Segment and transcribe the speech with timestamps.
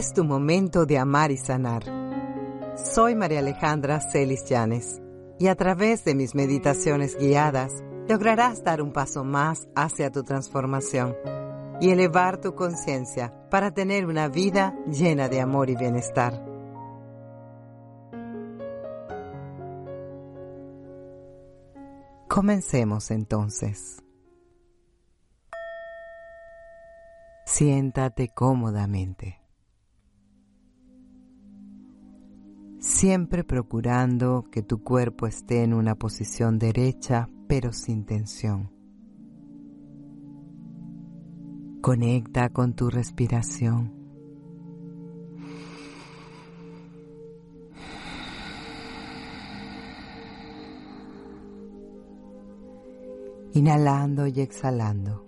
[0.00, 1.84] Es tu momento de amar y sanar.
[2.74, 4.98] Soy María Alejandra Celis Llanes
[5.38, 7.70] y a través de mis meditaciones guiadas
[8.08, 11.14] lograrás dar un paso más hacia tu transformación
[11.82, 16.46] y elevar tu conciencia para tener una vida llena de amor y bienestar.
[22.26, 24.02] Comencemos entonces.
[27.44, 29.39] Siéntate cómodamente.
[32.80, 38.70] Siempre procurando que tu cuerpo esté en una posición derecha pero sin tensión.
[41.82, 43.98] Conecta con tu respiración.
[53.52, 55.26] Inhalando y exhalando.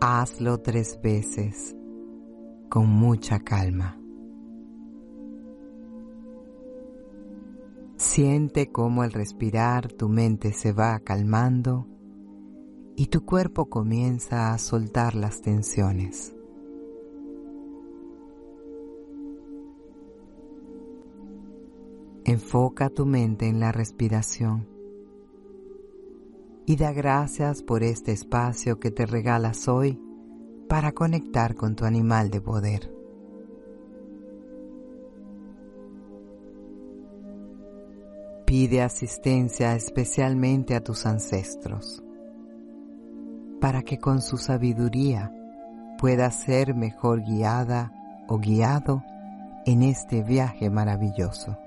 [0.00, 1.74] Hazlo tres veces
[2.68, 4.03] con mucha calma.
[8.14, 11.88] Siente cómo al respirar tu mente se va calmando
[12.94, 16.32] y tu cuerpo comienza a soltar las tensiones.
[22.24, 24.68] Enfoca tu mente en la respiración
[26.66, 30.00] y da gracias por este espacio que te regalas hoy
[30.68, 32.93] para conectar con tu animal de poder.
[38.56, 42.04] Pide asistencia especialmente a tus ancestros,
[43.60, 45.32] para que con su sabiduría
[45.98, 47.90] puedas ser mejor guiada
[48.28, 49.02] o guiado
[49.66, 51.58] en este viaje maravilloso.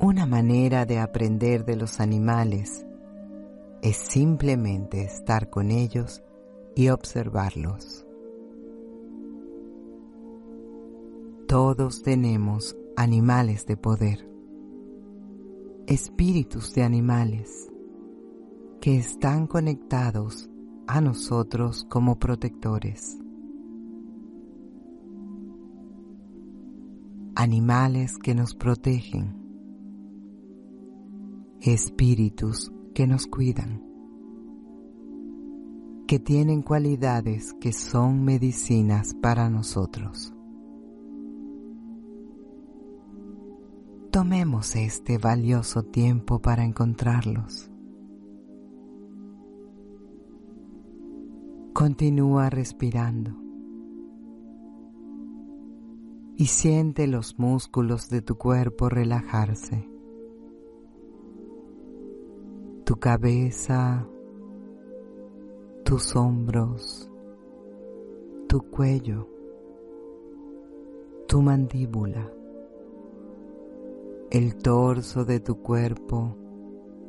[0.00, 2.84] Una manera de aprender de los animales
[3.80, 6.22] es simplemente estar con ellos
[6.76, 8.01] y observarlos.
[11.52, 14.26] Todos tenemos animales de poder,
[15.86, 17.70] espíritus de animales
[18.80, 20.48] que están conectados
[20.86, 23.18] a nosotros como protectores.
[27.34, 29.36] Animales que nos protegen,
[31.60, 33.84] espíritus que nos cuidan,
[36.06, 40.32] que tienen cualidades que son medicinas para nosotros.
[44.12, 47.70] Tomemos este valioso tiempo para encontrarlos.
[51.72, 53.34] Continúa respirando
[56.36, 59.88] y siente los músculos de tu cuerpo relajarse.
[62.84, 64.06] Tu cabeza,
[65.86, 67.10] tus hombros,
[68.46, 69.26] tu cuello,
[71.26, 72.30] tu mandíbula
[74.32, 76.34] el torso de tu cuerpo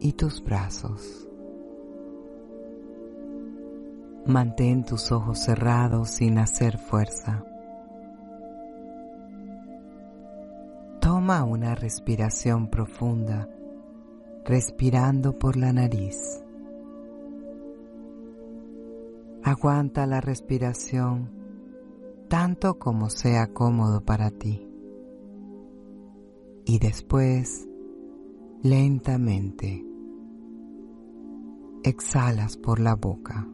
[0.01, 1.25] y tus brazos.
[4.25, 7.45] Mantén tus ojos cerrados sin hacer fuerza.
[10.99, 13.47] Toma una respiración profunda,
[14.43, 16.43] respirando por la nariz.
[19.43, 21.31] Aguanta la respiración
[22.27, 24.72] tanto como sea cómodo para ti
[26.65, 27.67] y después
[28.61, 29.85] lentamente
[31.83, 33.47] exhalas por la boca.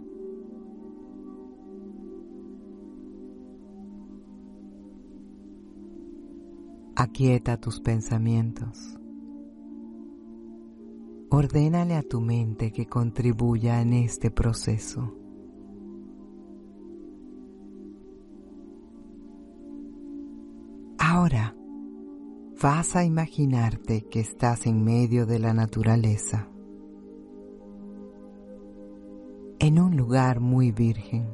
[6.96, 9.00] Aquieta tus pensamientos.
[11.32, 15.16] Ordénale a tu mente que contribuya en este proceso.
[20.98, 21.56] Ahora,
[22.62, 26.50] vas a imaginarte que estás en medio de la naturaleza,
[29.60, 31.30] en un lugar muy virgen.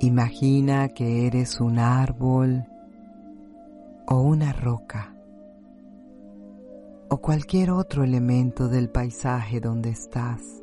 [0.00, 2.64] Imagina que eres un árbol
[4.06, 5.12] o una roca
[7.08, 10.62] o cualquier otro elemento del paisaje donde estás.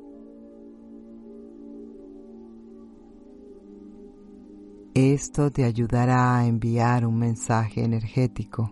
[4.98, 8.72] Esto te ayudará a enviar un mensaje energético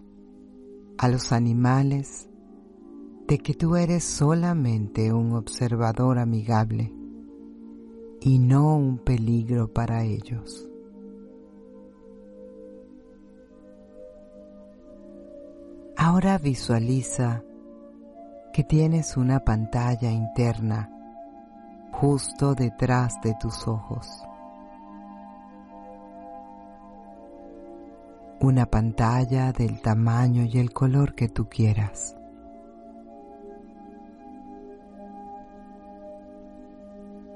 [0.97, 2.29] a los animales
[3.27, 6.93] de que tú eres solamente un observador amigable
[8.21, 10.69] y no un peligro para ellos.
[15.97, 17.43] Ahora visualiza
[18.53, 20.89] que tienes una pantalla interna
[21.91, 24.07] justo detrás de tus ojos.
[28.43, 32.15] Una pantalla del tamaño y el color que tú quieras.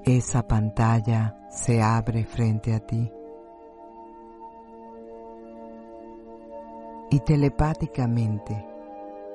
[0.08, 3.12] esa pantalla se abre frente a ti
[7.10, 8.66] y telepáticamente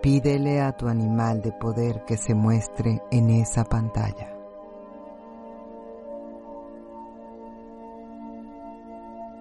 [0.00, 4.34] pídele a tu animal de poder que se muestre en esa pantalla.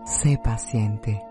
[0.06, 1.31] Sé paciente.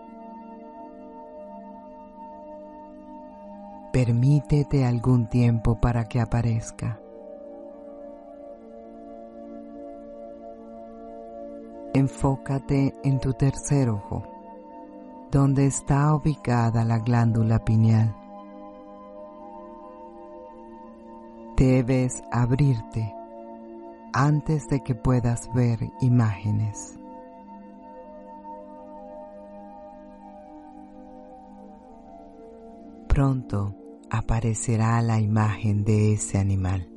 [4.02, 6.98] Permítete algún tiempo para que aparezca.
[11.92, 14.22] enfócate en tu tercer ojo,
[15.30, 18.16] donde está ubicada la glándula pineal.
[21.58, 23.14] Debes abrirte
[24.14, 26.98] antes de que puedas ver imágenes.
[33.06, 33.74] Pronto
[34.10, 36.90] aparecerá la imagen de ese animal.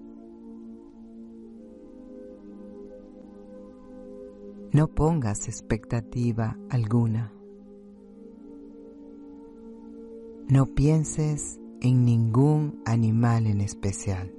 [4.71, 7.31] No pongas expectativa alguna.
[10.49, 14.33] No pienses en ningún animal en especial.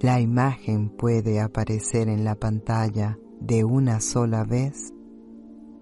[0.00, 4.92] La imagen puede aparecer en la pantalla de una sola vez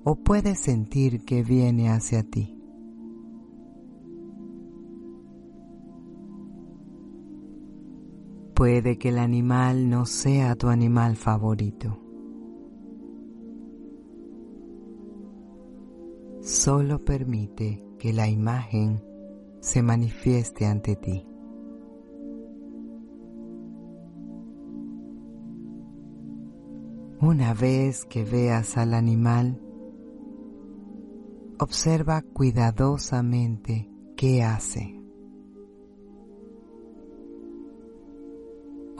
[0.04, 2.61] o puedes sentir que viene hacia ti.
[8.62, 11.98] Puede que el animal no sea tu animal favorito.
[16.42, 19.02] Solo permite que la imagen
[19.58, 21.26] se manifieste ante ti.
[27.20, 29.60] Una vez que veas al animal,
[31.58, 35.01] observa cuidadosamente qué hace.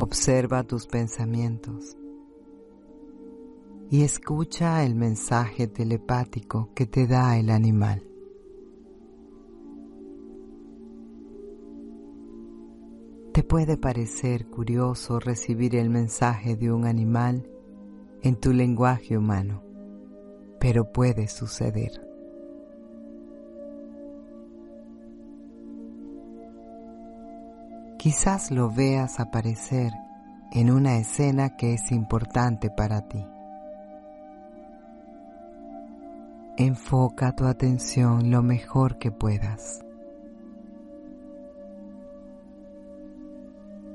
[0.05, 1.97] Observa tus pensamientos
[3.89, 8.03] y escucha el mensaje telepático que te da el animal.
[13.33, 17.49] Te puede parecer curioso recibir el mensaje de un animal
[18.23, 19.63] en tu lenguaje humano,
[20.59, 22.12] pero puede suceder.
[28.03, 29.93] Quizás lo veas aparecer
[30.51, 33.25] en una escena que es importante para ti.
[36.57, 39.85] Enfoca tu atención lo mejor que puedas.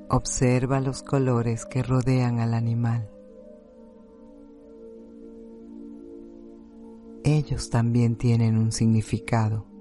[0.08, 3.10] Observa los colores que rodean al animal.
[7.26, 9.77] Ellos también tienen un significado.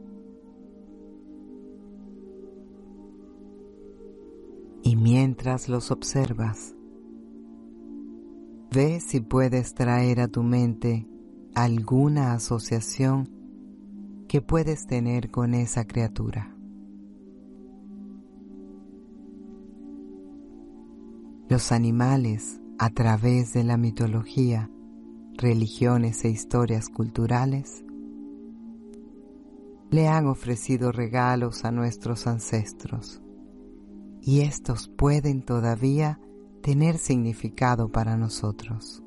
[4.87, 6.77] Y mientras los observas,
[8.71, 11.09] ve si puedes traer a tu mente
[11.57, 13.29] alguna asociación
[14.29, 16.57] que puedes tener con esa criatura.
[21.49, 24.71] Los animales, a través de la mitología,
[25.37, 27.85] religiones e historias culturales,
[29.91, 33.21] le han ofrecido regalos a nuestros ancestros
[34.27, 36.19] y estos pueden todavía
[36.61, 39.01] tener significado para nosotros.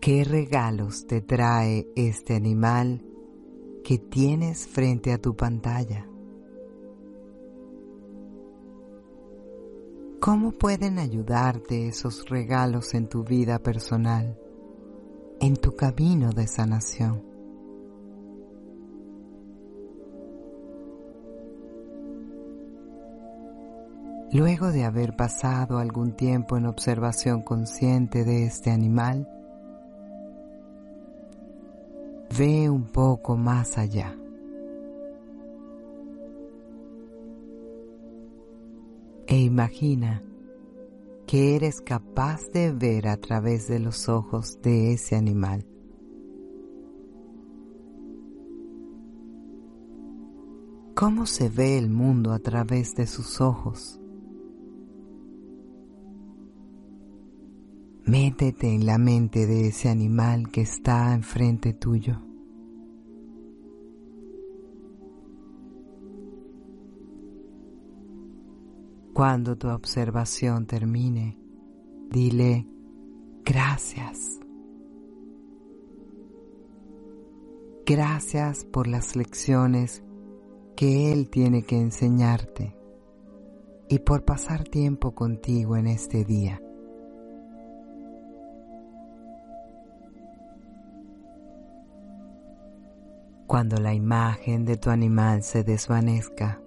[0.00, 3.04] ¿Qué regalos te trae este animal
[3.84, 6.08] que tienes frente a tu pantalla?
[10.18, 14.36] ¿Cómo pueden ayudarte esos regalos en tu vida personal,
[15.40, 17.33] en tu camino de sanación?
[24.34, 29.28] Luego de haber pasado algún tiempo en observación consciente de este animal,
[32.36, 34.18] ve un poco más allá.
[39.28, 40.20] E imagina
[41.28, 45.64] que eres capaz de ver a través de los ojos de ese animal.
[50.96, 54.00] ¿Cómo se ve el mundo a través de sus ojos?
[58.16, 62.22] Métete en la mente de ese animal que está enfrente tuyo.
[69.12, 71.40] Cuando tu observación termine,
[72.08, 72.68] dile
[73.44, 74.38] gracias.
[77.84, 80.04] Gracias por las lecciones
[80.76, 82.76] que Él tiene que enseñarte
[83.88, 86.63] y por pasar tiempo contigo en este día.
[93.46, 96.60] Cuando la imagen de tu animal se desvanezca,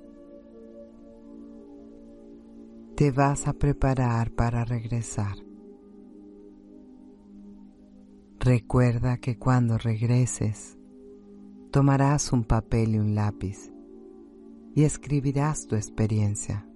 [2.96, 5.36] te vas a preparar para regresar.
[8.40, 10.78] Recuerda que cuando regreses,
[11.72, 13.72] tomarás un papel y un lápiz
[14.76, 16.68] y escribirás tu experiencia.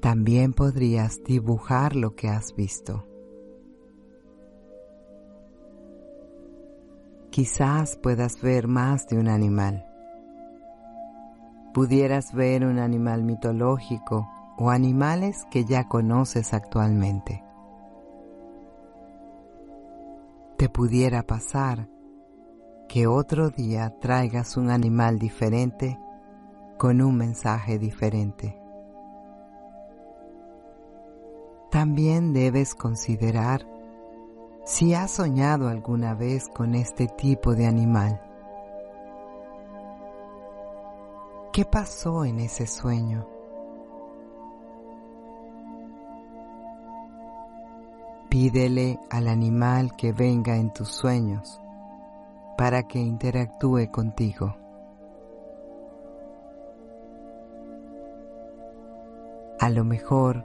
[0.00, 3.06] También podrías dibujar lo que has visto.
[7.34, 9.84] Quizás puedas ver más de un animal
[11.74, 17.42] pudieras ver un animal mitológico o animales que ya conoces actualmente.
[20.56, 21.88] Te pudiera pasar
[22.88, 25.98] que otro día traigas un animal diferente
[26.78, 28.56] con un mensaje diferente.
[31.72, 33.66] También debes considerar
[34.64, 38.20] si has soñado alguna vez con este tipo de animal
[41.54, 43.28] ¿Qué pasó en ese sueño?
[48.28, 51.60] Pídele al animal que venga en tus sueños
[52.58, 54.56] para que interactúe contigo.
[59.60, 60.44] A lo mejor,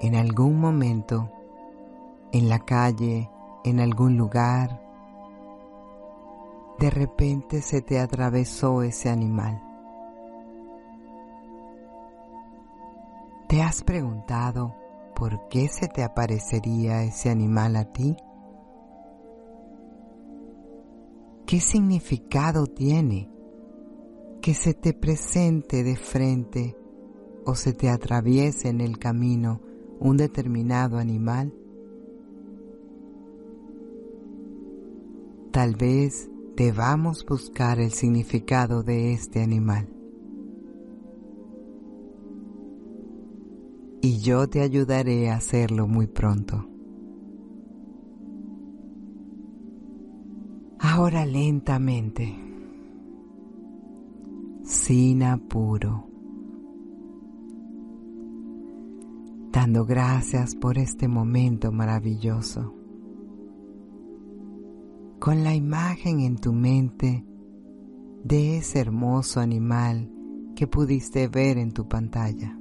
[0.00, 1.32] en algún momento,
[2.32, 3.30] en la calle,
[3.64, 4.80] en algún lugar,
[6.78, 9.62] de repente se te atravesó ese animal.
[13.48, 14.74] ¿Te has preguntado
[15.14, 18.16] por qué se te aparecería ese animal a ti?
[21.46, 23.30] ¿Qué significado tiene
[24.40, 26.76] que se te presente de frente
[27.44, 29.60] o se te atraviese en el camino
[30.00, 31.52] un determinado animal?
[35.52, 39.88] Tal vez debamos buscar el significado de este animal.
[44.04, 46.68] y yo te ayudaré a hacerlo muy pronto.
[50.80, 52.36] Ahora lentamente,
[54.64, 56.08] sin apuro,
[59.52, 62.74] dando gracias por este momento maravilloso,
[65.22, 67.24] con la imagen en tu mente
[68.24, 70.10] de ese hermoso animal
[70.56, 72.58] que pudiste ver en tu pantalla.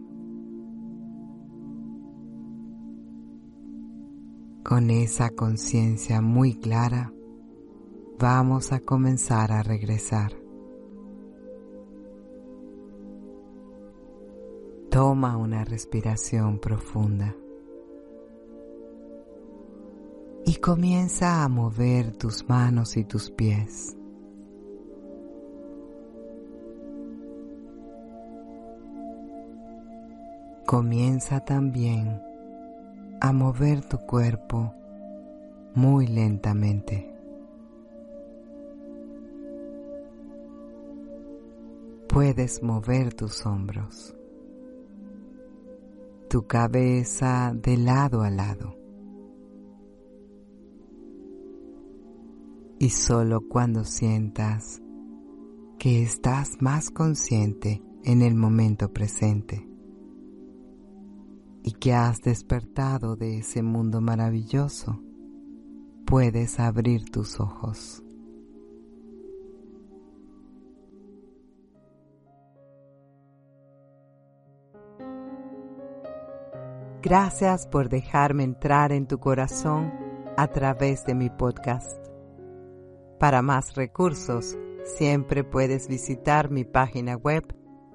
[4.63, 7.11] Con esa conciencia muy clara,
[8.19, 10.31] vamos a comenzar a regresar.
[14.91, 17.35] Toma una respiración profunda
[20.45, 23.95] y comienza a mover tus manos y tus pies.
[30.65, 32.21] Comienza también
[33.19, 34.73] a mover tu cuerpo
[35.75, 37.07] muy lentamente.
[42.07, 44.15] Puedes mover tus hombros,
[46.29, 48.80] tu cabeza de lado a lado.
[52.81, 54.81] Y solo cuando sientas
[55.77, 59.69] que estás más consciente en el momento presente,
[61.61, 64.99] y que has despertado de ese mundo maravilloso,
[66.07, 68.01] puedes abrir tus ojos.
[77.03, 79.93] Gracias por dejarme entrar en tu corazón
[80.35, 82.10] a través de mi podcast.
[83.21, 84.57] Para más recursos,
[84.97, 87.43] siempre puedes visitar mi página web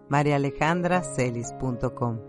[0.09, 2.21] marialejandracelis.com.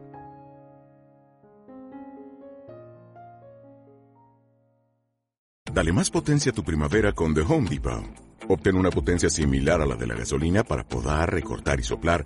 [5.71, 8.03] Dale más potencia a tu primavera con The Home Depot.
[8.49, 12.25] Obtén una potencia similar a la de la gasolina para podar, recortar y soplar